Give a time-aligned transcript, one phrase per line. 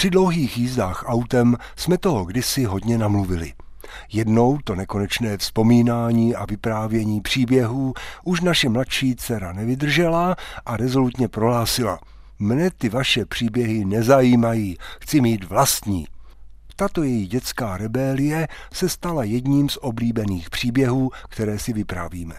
[0.00, 3.52] Při dlouhých jízdách autem jsme toho kdysi hodně namluvili.
[4.12, 10.36] Jednou to nekonečné vzpomínání a vyprávění příběhů už naše mladší dcera nevydržela
[10.66, 11.98] a rezolutně prohlásila.
[12.38, 16.06] Mne ty vaše příběhy nezajímají, chci mít vlastní.
[16.76, 22.34] Tato její dětská rebélie se stala jedním z oblíbených příběhů, které si vyprávíme.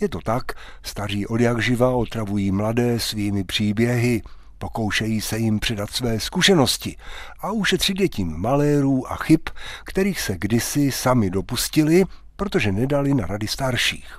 [0.00, 0.44] Je to tak,
[0.82, 4.22] staří od jak živa otravují mladé svými příběhy,
[4.64, 6.96] pokoušejí se jim předat své zkušenosti
[7.40, 9.40] a ušetřit je malérů a chyb,
[9.84, 12.04] kterých se kdysi sami dopustili,
[12.36, 14.18] protože nedali na rady starších.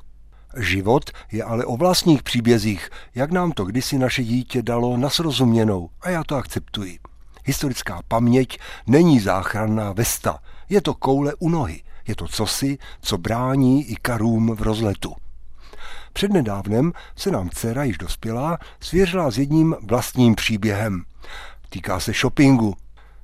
[0.58, 5.90] Život je ale o vlastních příbězích, jak nám to kdysi naše dítě dalo na srozuměnou
[6.02, 7.00] a já to akceptuji.
[7.46, 10.40] Historická paměť není záchranná vesta,
[10.70, 15.25] je to koule u nohy, je to cosi, co brání i karům v rozletu.
[16.16, 21.04] Přednedávnem se nám dcera již dospělá svěřila s jedním vlastním příběhem.
[21.70, 22.76] Týká se shoppingu.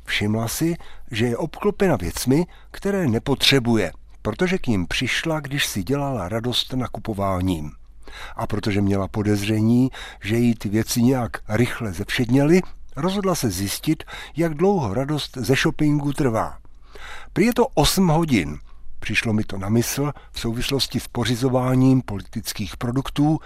[0.06, 0.76] Všimla si,
[1.12, 7.72] že je obklopena věcmi, které nepotřebuje, protože k ním přišla, když si dělala radost nakupováním.
[8.36, 9.90] A protože měla podezření,
[10.24, 12.62] že jí ty věci nějak rychle zevšedněly,
[12.96, 14.04] rozhodla se zjistit,
[14.36, 16.58] jak dlouho radost ze shoppingu trvá.
[17.34, 18.60] Prý je to 8 hodin–
[19.02, 23.40] Přišlo mi to na mysl v souvislosti s pořizováním politických produktů,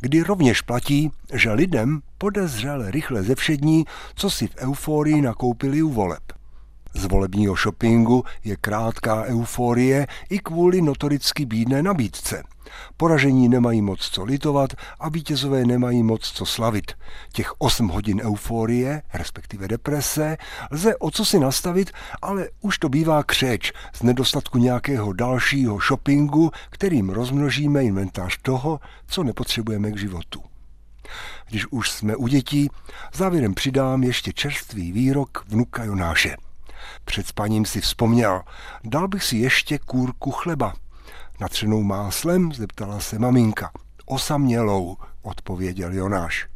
[0.00, 5.88] kdy rovněž platí, že lidem podezřele rychle ze všední, co si v euforii nakoupili u
[5.90, 6.22] voleb.
[6.94, 12.42] Z volebního shoppingu je krátká euforie i kvůli notoricky bídné nabídce.
[12.96, 16.92] Poražení nemají moc co litovat a vítězové nemají moc co slavit.
[17.32, 20.36] Těch 8 hodin euforie, respektive deprese,
[20.70, 21.90] lze o co si nastavit,
[22.22, 29.22] ale už to bývá křeč z nedostatku nějakého dalšího shoppingu, kterým rozmnožíme inventář toho, co
[29.22, 30.42] nepotřebujeme k životu.
[31.48, 32.70] Když už jsme u dětí,
[33.14, 36.36] závěrem přidám ještě čerstvý výrok vnuka Jonáše–
[37.04, 38.42] před spaním si vzpomněl,
[38.84, 40.74] dal bych si ještě kůrku chleba.
[41.40, 43.70] Natřenou máslem zeptala se maminka.
[44.06, 46.51] Osamělou, odpověděl Jonáš.